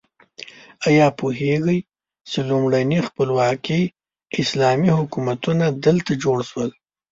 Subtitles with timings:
[0.87, 1.79] ایا پوهیږئ
[2.29, 3.81] چې لومړني خپلواکي
[4.41, 6.69] اسلامي حکومتونه دلته جوړ شول؟